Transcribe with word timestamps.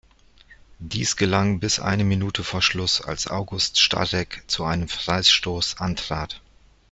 Dies 0.79 1.15
gelang 1.15 1.59
bis 1.59 1.79
eine 1.79 2.03
Minute 2.03 2.43
vor 2.43 2.63
Schluss, 2.63 3.01
als 3.01 3.27
August 3.27 3.79
Starek 3.79 4.43
zu 4.47 4.63
einem 4.63 4.87
Freistoß 4.89 5.77
antrat. 5.77 6.41